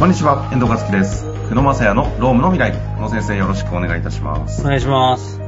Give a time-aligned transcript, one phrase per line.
[0.00, 1.26] こんにちは、遠藤和樹です。
[1.50, 2.72] 久野正也のロームの未来。
[2.72, 4.64] 久野先生よろしくお願いいたしますお。
[4.64, 5.38] 願いします。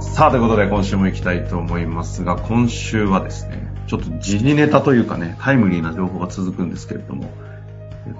[0.00, 7.30] さあ、ということで今週も行きたいと思いますが、今週はですね、ちょっと時事ネタというかね、タイムリーな情報が続くんですけれども、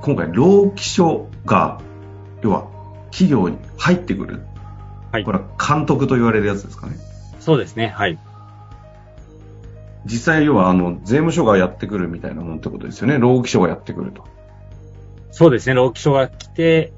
[0.00, 1.80] 今回、労基署が、
[2.40, 2.68] 要は、
[3.10, 4.42] 企業に入ってくる。
[5.10, 6.98] はいこれは監督と言われるやつですかね。
[7.40, 7.88] そうですね。
[7.88, 8.16] はい。
[10.06, 13.18] 実際、要は、あの、税務署がやってくるみたいなもんってことですよね。
[13.18, 14.24] 労基署がやってくると。
[15.30, 15.74] そうですね。
[15.74, 16.92] 労基署が来て、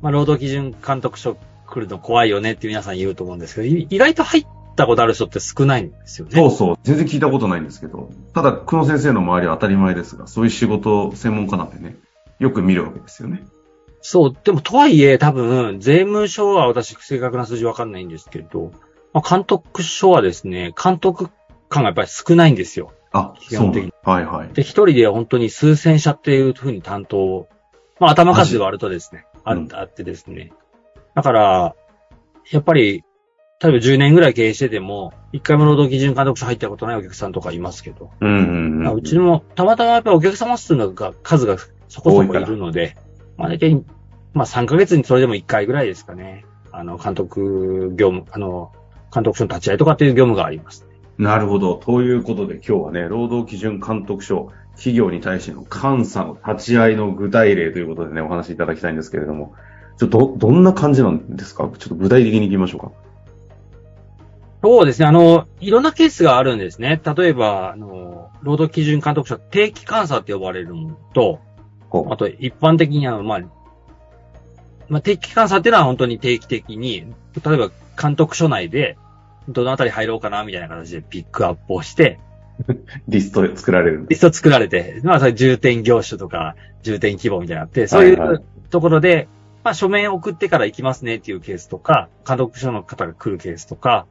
[0.00, 6.32] まあ、労働基準監督署来るの怖いよねって皆さん言うと思うんですけど、い意外と入ったことある人って少ないんですよね。
[6.34, 6.78] そうそう。
[6.82, 11.96] 全然聞いたことないんですけど、ただ、久野先生の周りは当たり前ですが、そういう仕事、専門家なんでね、
[12.38, 13.42] よく見るわけですよね。
[14.00, 14.36] そう。
[14.44, 18.72] でも、とはいえ、多分、税務署は私、正確な数字わかんないんですけど、
[19.12, 21.28] まあ、監督署はですね、監督
[21.68, 22.92] 官がやっぱり少ないんですよ。
[23.12, 24.52] あ、基本的にはいはい。
[24.52, 27.48] で、一人で本当に数千社っていうふうに担当を、
[28.00, 30.52] まあ頭数で割るとですね、あうんあってですね。
[31.14, 31.74] だから、
[32.50, 33.04] やっぱり、
[33.62, 38.40] 例えば10年ぐらい経営してても、一回も労働基準監督署入ったことないお客さんとかいますけど、うんうんう
[38.80, 38.82] ん。
[38.82, 42.96] まあうちもたまたまやっぱりお客様数が、数がそこそこいるので、
[43.36, 43.84] まあ大体、
[44.32, 46.44] まあ3ヶ月にそれでも1回ぐらいですかね。
[46.72, 48.72] あの、監督業務、あの、
[49.14, 50.88] 監督署の立ち会いとかっていう業務があります。
[51.18, 51.76] なるほど。
[51.76, 59.54] ということで今日はね、労働基準監督署、企業に対しての監査の立ち会いの具体例ということでね、お話しいただきたいんですけれども、
[59.98, 61.70] ちょっとど、どんな感じなんですか？
[61.78, 62.92] ちょっと具体的に行きましょうか。
[64.62, 65.06] そうですね。
[65.06, 67.00] あの、いろんなケースがあるんですね。
[67.16, 71.40] 例えば、あの、労働基準監督署定期監査って呼ばれるものと、
[71.90, 73.40] ほあと一般的にあの、まあ、
[74.88, 77.04] まあ、定期監査っていうのは本当に定期的に、
[77.44, 78.96] 例えば監督署内で、
[79.48, 82.18] どのあたり入ろうかなみたいな形でピックアップをして、
[83.08, 84.06] リストで作られる。
[84.08, 88.28] リスト作られて、まあ、それ重点業種とか、重点規模みたいなのあって、そういはい。
[88.28, 89.28] はうところで、
[89.64, 94.06] まあ、書面送ってから行きますねっていうケースとか、監督署の方が来るケースとか、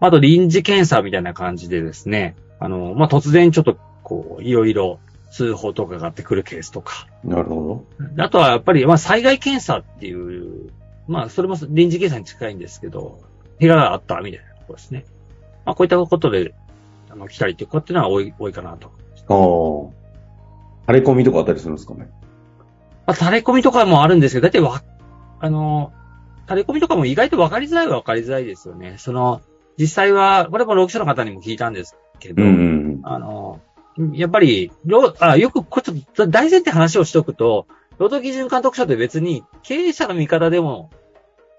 [0.00, 4.98] あと臨時検査みたいな感じでですね、あの、まあ、突然ちょっと、こう、いろいろ
[5.30, 7.84] 通報とかがあってくるケースとか、なるほ
[8.18, 10.70] あとはやっぱり、まあ、災害検査っていう、
[11.06, 13.20] まあ、それも臨時検査に近いんですけど、
[13.60, 15.04] 怪我があったみたいなところですね。
[15.64, 16.54] まあ、こういったことで、
[17.10, 18.90] あの、来たりっていうことっていうのは多い、多いかなと。
[19.28, 19.92] ど。
[20.86, 20.92] ああ。
[20.92, 22.10] 垂れ込みとかあったりするんですかね？
[23.06, 24.82] まあ、垂れ込みとかもあるんですけど、だいたいわ、
[25.40, 25.92] あの、
[26.48, 28.96] 垂れ込みとかも意外と分かりづらいは分かりづらいですよね。
[28.98, 29.40] その、
[29.78, 33.60] 実際は、これも労基署の方にも聞いたんですけど、うんうんあの、
[34.12, 37.66] やっぱり、労あよく、こちょっと大前提話をしとくと、
[37.98, 40.90] 労働基準監督署って別に経営者の味方でも、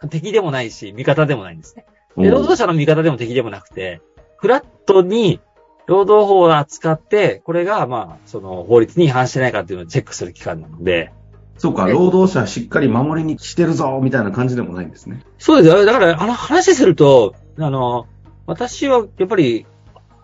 [0.09, 1.85] 敵でもないし、味方でもないんですね。
[2.17, 2.23] うん。
[2.23, 4.01] で、労働者の味方でも敵でもなくて、
[4.37, 5.39] フラットに
[5.87, 11.11] 労働法を扱って、これが、まあ、その法律に違反してないかっていうのをチェックする機関なので、
[11.57, 15.23] そうか、労働者しっかり守りにしてるぞ、みたいな感じでもないんですね。
[15.37, 15.85] そうですよ。
[15.85, 18.07] だから、あの話すると、あの、
[18.45, 19.65] 私はやっぱり、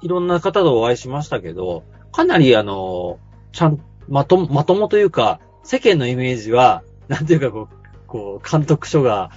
[0.01, 3.19] いろんな方とお会いしましたけど、かなりあの、
[3.53, 3.79] ちゃん、
[4.09, 7.75] まと、まともというか、世間のイメージは、なんていうかこう、
[8.07, 9.31] こう、監督署が、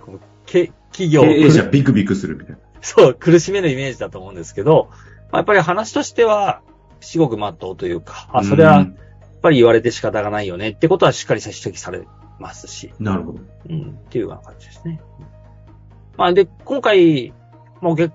[0.00, 2.58] こうけ企業を経営者ビクビクするみたいな。
[2.80, 4.88] そう、苦しめるイメージだと思うんですけど、
[5.30, 6.60] まあ、やっぱり話としては、
[7.00, 12.02] 至極真っ当というか、あ、それは、やっぱり言われて仕方がないよねってことはしっかり指摘され
[12.40, 13.40] ますし、うんなるほど。
[13.68, 15.00] うん、っていうような感じですね。
[16.16, 17.32] まあ、で、今回、
[17.80, 18.10] もうげ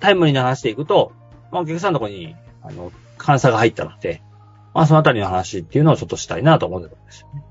[0.00, 1.12] タイムリーな話でいくと、
[1.52, 2.90] まあ、お客さんのところに、あの、
[3.24, 4.22] 監査が入ったので、
[4.72, 7.44] まあ、そのあたりの話っていうのをちょっとしたいなと思ってたんですよね。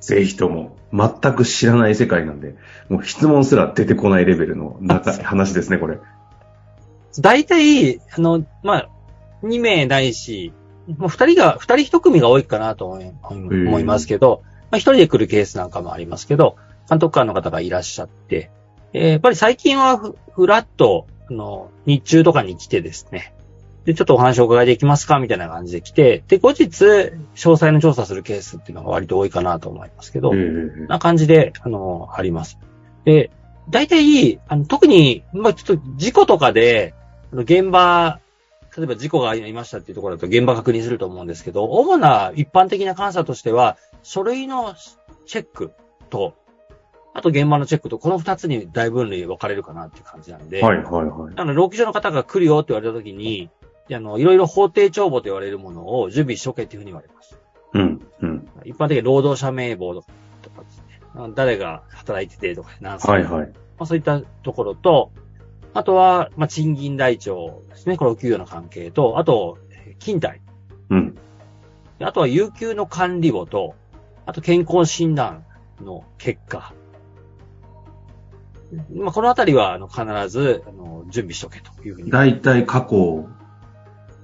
[0.00, 2.54] ぜひとも、全く知らない世界なんで、
[2.88, 5.98] もう質問すら出てこないレベルの中話ですね、これ。
[7.18, 8.88] 大体、あの、まあ、
[9.42, 10.52] 2名ないし、
[10.86, 16.56] もう2人が、2人1組が多いかなと思いますけど、まあ、1人で来るケースなんかもありますけど、
[16.88, 18.50] 監督官の方がいらっしゃって、
[18.92, 23.32] えーやっぱり最近はフフラット、あの、日中とかに来てですね、
[23.84, 32.58] で、ちょっとお話をお伺いできますかみたいな感じで来て、で、後日、詳細の調査するケースっていうのが割と多いかなと思いますけど、ええな感じで、あの、あります。
[33.04, 33.30] で、
[33.70, 36.94] 大体、あの、特に、まあ、ちょっと事故とかで、
[37.32, 38.20] あの現場、
[38.76, 44.74] 例えば事故がありましたっていうところだと現場確認すると思うんですけど、主な一般的な監査としては、書類の
[45.26, 45.72] チェック
[46.08, 46.34] と、
[47.12, 51.32] あと現場のチェックと、この二つに大分類分かれるかなっていう感じなんで、はいはいはい。
[51.34, 53.50] あの、労基署の方が来るよって言われたときに、
[53.96, 57.38] あの、いろいろ法定帳簿と言われるものを準備しとけっていうふうに言われます。
[57.74, 58.48] うん、うん。
[58.64, 60.02] 一般的に労働者名簿と
[60.50, 63.46] かですね、誰が働いててとか、何歳はいはい。
[63.48, 65.12] まあ、そういったところと、
[65.72, 67.96] あとは、まあ、賃金台帳ですね。
[67.96, 70.40] これお給与の関係と、あと、えー勤怠。
[70.90, 71.16] うん。
[72.00, 73.74] あとは有給の管理簿と、
[74.26, 75.44] あと健康診断
[75.80, 76.72] の結果。
[78.92, 82.10] まあ、このあたりは、あの、必ず、あの、準備しとけというふうに。
[82.10, 83.28] だいたい過去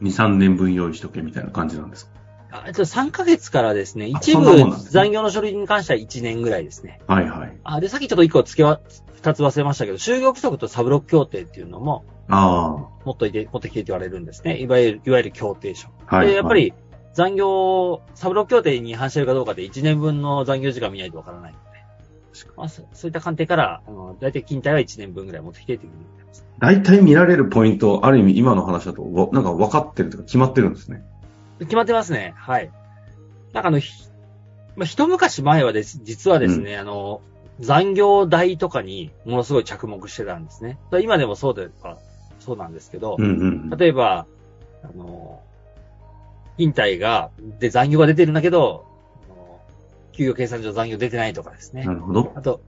[0.02, 2.12] 2、3年分用意しとけみたいな感じなんですか？
[2.50, 4.44] あと3ヶ月からですね、あ一部
[4.90, 7.00] 残業の処理に関しては1年ぐらいですね。
[7.06, 7.56] はいはい。
[7.64, 8.80] あ、で、さっきちょっと1個付けは、
[9.20, 14.58] 2つ忘れましたけど、就業規則とサブロック協定っていうのも、あ持っといて、持ってきてって言われるんですね。
[14.58, 15.88] いわゆる、いわゆる協定書。
[16.06, 16.16] あ。
[16.16, 16.28] はい。
[16.28, 16.72] で、やっぱり、
[17.12, 21.54] 残業、サブロック協定に違反してるかどうかで1年分の残業時間見ないとわからない
[22.56, 26.46] まあ、そそういった観点から、あの、大体勤怠は1年分ぐらい持ってきてっていうふうに言ってます。
[26.58, 31.02] 大体見られるポイント、ある意味今の話だと、わなんか分かってるというか決まってるんですね。
[31.60, 32.34] 決まってますね。
[32.36, 32.70] はい。
[33.52, 33.92] なんかあの、ひ
[34.76, 37.22] まあ、一昔前はです、実はですね、あの、
[37.60, 40.78] 残業代とかにものすごい着目してたんですね。
[41.02, 41.98] 今でもそうでは、
[42.38, 43.28] そうなんですけど、うんう
[43.66, 43.70] ん。
[43.70, 44.26] 例えば、
[44.82, 45.40] あの、
[46.58, 48.86] 勤怠が、で残業が出てるんだけど、
[50.16, 51.92] 給与計算上残業出てないとかですねな。
[51.92, 52.32] るほど。
[52.34, 52.60] あと、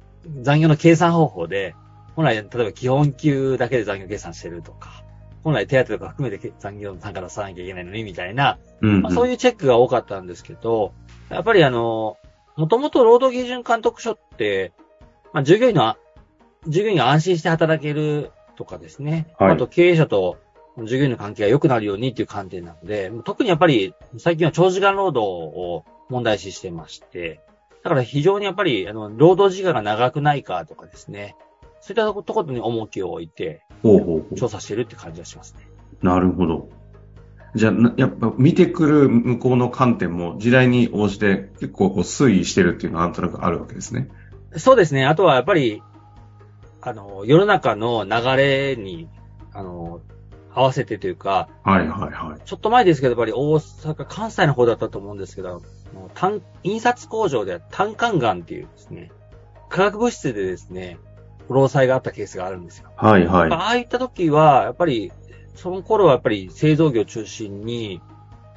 [0.43, 1.75] 残業の計算方法で、
[2.15, 5.05] 本来、例えば基本給だけで残業計算してるとか、
[5.45, 9.03] 本来手当とか含めて残業の単価出さなきゃいけないのに、みたいな、うん、うん。
[9.03, 10.93] まあ、そういうチェックが多かったんですけど、
[11.31, 12.17] やっぱりあの、
[12.57, 14.73] もともと労働基準監督署って、
[15.33, 15.97] まあ、従業員の、
[16.67, 19.29] 従業員が安心して働けるとかですね。
[19.39, 20.39] はいあと経営者と
[20.87, 27.41] 従業員の関係が良くなるようにっていう観点なので、特にやっぱり最近は長時間労働を問題視してまして、
[27.83, 31.37] だから非常にやっぱり、あの、労働時間が長くないかとかですね。
[31.81, 35.69] そういったところに重きを置いて、ほうほうほ調査してるって感じがしますね。
[36.03, 36.07] う。
[36.07, 36.69] なるほど。
[37.55, 44.09] じゃあ、なやっぱ見てくる向こうの観点も時代に応じて結構こう推移してるっていうのはなんとなくあるわけですね。
[44.57, 45.07] そうですね。
[45.07, 45.83] あとはやっぱり、
[46.81, 49.09] あの、世の中の流れに、
[49.53, 50.01] あの、
[50.59, 52.41] 合わせてというか、はいはいはい。
[52.45, 55.63] ちょっと前ですけど、やっぱり大阪、関西の方だったと思うんですけど、
[56.15, 59.13] 単印刷工場で単管岩っていうですね、
[59.69, 60.99] 化学物質でですね、
[61.49, 62.91] 労災があったケースがあるんですよ。
[62.97, 63.51] はいはい。
[63.53, 65.13] ああいった時は、やっぱり、
[65.55, 68.01] その頃はやっぱり製造業中心に、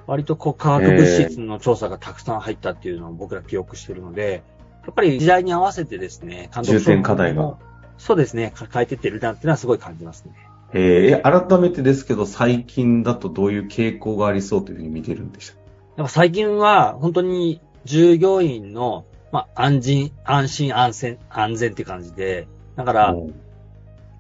[0.08, 4.44] 割とこう化学物質の調査がたくさん入ったっていうのを僕ら記憶してるので、
[4.84, 7.58] やっぱり時代に合わせてですね、監督重点課題が。
[7.98, 10.34] そうですね、か変えてってるなっていうのはすごい感じますね。
[10.74, 15.58] えー、改めてですけど最近だとどういう傾向がありそうというふうに見てるんでした？
[15.98, 23.16] やっぱ最近は本当に従業員の、まあ、安心、安心、安全、安全って感じで、だから、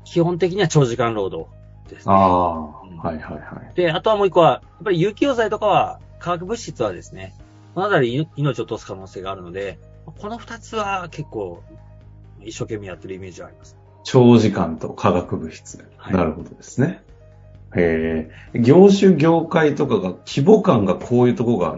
[0.03, 1.49] 基本的には長時間労働
[1.87, 2.13] ですね。
[2.13, 3.75] ああ、うんはいはいはい。
[3.75, 7.35] で、あとはもう一個は、やっぱり有機溶剤とかは、化学物質はですね、
[7.75, 11.61] このあたりに命を落とす可能性があるので、この二つは結構、
[12.41, 13.77] 一生懸命やってるイメージがあります。
[14.03, 15.85] 長時間と化学物質。
[15.97, 17.03] はいなるほどですね。
[17.75, 21.77] えー、業種業界とかが規模感がこういうとこが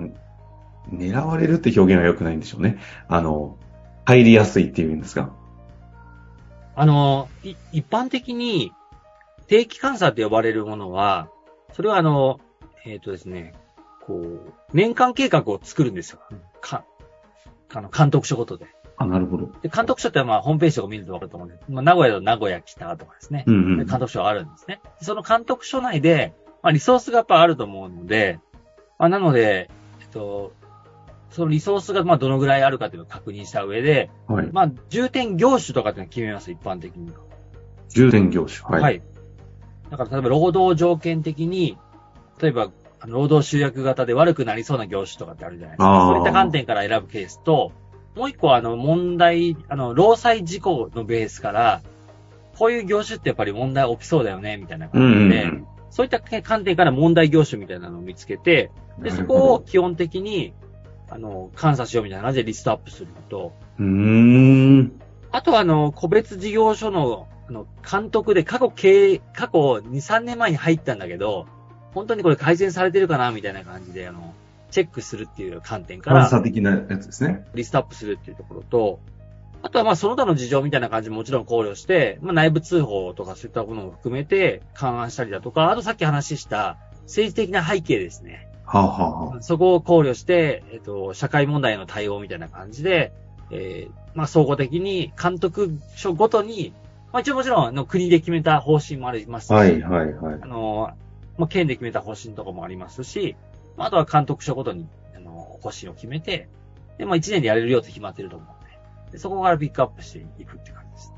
[0.91, 2.79] 狙われるって表現は良くないんでしょうね。
[3.07, 3.57] あの、
[4.05, 5.33] 入りやすいっていうんですか
[6.75, 8.71] あの、い一般的に、
[9.47, 11.29] 定期監査と呼ばれるものは、
[11.73, 12.39] それはあの、
[12.85, 13.53] えっ、とですね、
[14.01, 16.19] こう、年間計画を作るんですよ。
[16.59, 16.83] か、
[17.73, 18.65] あの、監督署ごとで。
[18.97, 19.51] あ、なるほど。
[19.61, 21.63] で、監督署ってまあ、ホームページとか見るとわかると思うんです。
[21.69, 23.43] まあ、名古屋と名古屋北とかですね。
[23.47, 23.85] うんうん。
[23.85, 24.81] 監督署があるんですね。
[24.99, 28.39] でその監督署内で、まあ、リソースがやっぱあると思うので、
[28.99, 29.69] まあ、なので、
[30.01, 30.53] えっと、
[31.29, 34.49] そのリソースがまあどのぐらいあるかというのを確認した上で、はい。
[34.51, 37.17] まあ、重点業種とかっていうのを決めます、一般的には。
[37.89, 38.61] 重点業種。
[38.63, 38.81] はい。
[38.81, 39.01] はい。
[39.89, 41.77] だから、例えば労働条件的に、
[42.39, 42.69] 例えば、
[43.05, 46.05] 労働集約型で悪くなりそうな業種とかってあるじゃないですか。
[46.07, 47.71] そういった観点から選ぶケースと、
[48.15, 51.81] もう一個は、あの、問題、あの、労災事故のベースから、
[52.57, 55.67] こういう業種ってやっぱり問題起きそうだよね、みたいなうんうん感じで、うん。
[55.89, 60.53] そういった観点から問題業種みたいなのを見つけて、で、そこを基本的に、
[61.09, 64.99] あの、監査しようみたいな感じでリストアップするのと、うーん。
[65.31, 71.47] あとは、あの、個別事業所の、あの、監督で過去経営、過去2、3年前に入ったんだけど、
[71.93, 74.33] 本当にこれ改善されてるかなみたいな感じで、あの、
[74.73, 77.45] チェックするっていう観点から、監査的なやつですね。
[77.53, 78.99] リストアップするっていうところと、
[79.61, 88.49] あとはまあその他の事情みたいな感じももちろん考慮して、まあ内部通報とかそういったものを含めて勘案したりだとか、あとさっき話した政治的な背景ですね。
[88.65, 93.13] はあ、はあはあ、そこを考慮して、えっと、社会問題の対応みたいな感じで、
[93.51, 96.73] えーまあ、総合的に監督署ごとに、
[97.11, 100.45] まあ、一応もちろん、あの、国で決めた方針もありますし、はいはいはいあ。
[100.45, 100.91] の、
[101.37, 103.35] まあ、県で決めた方針とかもありますし、
[103.77, 106.49] まああとは監督署ごとに、あの、方針を決めて、
[106.97, 108.77] で、まあ、一年でやれるよって決まってると思うんで、
[109.11, 111.13] でそこからピックアップしていくって感じです。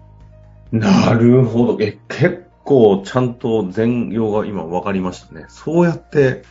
[0.72, 1.78] なるほど。
[1.82, 5.46] え、結構ちゃんと全容が今分かりましたね。
[5.50, 6.44] そうやって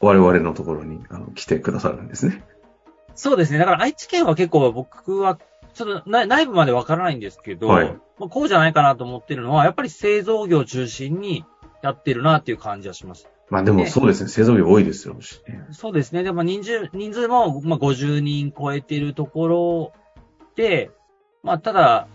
[0.00, 2.42] 我々のところにあの来てくださるんですね。
[3.14, 3.58] そうですね。
[3.58, 5.38] だから愛知県は結構僕は、
[5.74, 11.44] ちょっと内部までわからないんですけど、はい、まあ、こうじゃないかなと思ってるのは、やっぱり製造業中心に
[11.82, 13.28] やってるなっていう感じはします。
[13.50, 15.16] まあでもそうですね、製造業多いですよ。
[15.70, 16.22] そうですね。
[16.22, 19.92] でも人数、人数もまあ50人超えてるところ
[20.54, 20.90] で、
[21.42, 22.08] まあただ、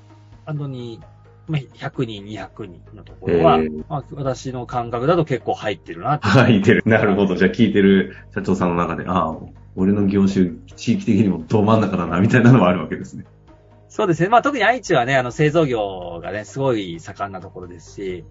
[0.46, 1.00] あのに、
[1.48, 6.20] まあ、100人、200人のところは、えー、まあ、私の感覚だと結構入ってるな。
[6.20, 6.84] 入ってる。
[6.86, 7.36] なるほど。
[7.36, 9.38] じゃあ聞いてる社長さんの中で、ああ、
[9.76, 13.26] 俺の業種、地域的にもど真ん中だな、みたいなのもあるわけですね。
[13.90, 14.30] そうですね。
[14.30, 18.26] まあ特に愛知はね、あの製造業がね、すごい盛んなところですし、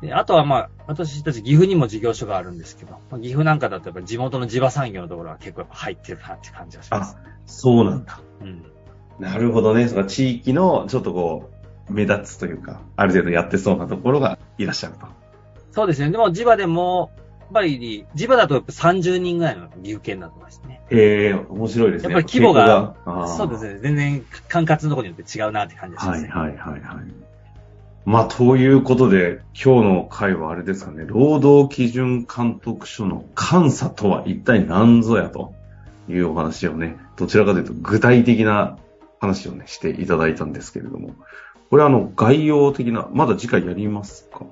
[0.00, 7.16] であとはまあ、私たち岐阜にも事業所があるんですけど、まあ、岐阜なんかだとやっぱ地元の地場産業のところは結構入ってるなって感じがします。
[7.16, 8.20] あ、そうなんだ。
[8.40, 8.64] うん。
[9.18, 9.88] なるほどね。
[9.88, 11.50] その地域のちょっとこ
[11.88, 15.06] う、目立つというか、ある程度やってそうなところがいらっしゃると。
[15.72, 16.10] そうですね。
[16.10, 20.80] でも地場でも、やっぱり、地場だとやっぱ30人ぐらいの岐阜県だとますね。
[20.90, 22.12] ええー、面白いですね。
[22.12, 22.94] やっぱり規模が、
[23.26, 23.80] そうですね。
[23.80, 26.28] 全然管轄のところによって違うなって感じがしますね。
[26.28, 27.27] はいはいはいはい。
[28.08, 35.52] まあ、ということで、今日の回はあれですかね、労働基準監督署の監査とは一体何ぞやと
[36.08, 38.78] いうお話をね、どちらかというと具体的な
[39.20, 41.16] 話をね、していただいたんですけれども、
[41.68, 44.46] これあの、概要的な、まだ次回やりますか？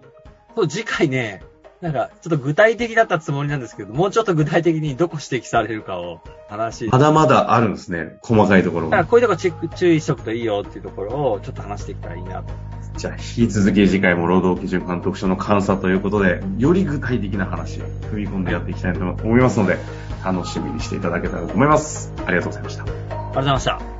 [0.54, 1.42] そう、次回ね、
[1.80, 6.20] なんか、ちょっと具体的だったつもりなんですけど、もうちょっと具体的にどこ指摘されるかを
[6.50, 8.18] 話まだまだあるんですね。
[8.20, 8.90] 細かいところ。
[8.90, 12.52] だからこういうとこチェック、注意しとくといいよっていうところをちょっと話していったらいいなと。
[12.96, 19.78] じゃあ、引き続き次回も労働基準監督署の監査ということで、より具体的な話を踏み込んでやっていきたいと思いますので、
[20.24, 22.12] 楽しみにしていただけたらと思います。
[22.24, 22.82] ありがとうございました。
[22.82, 23.95] ありがとうございました。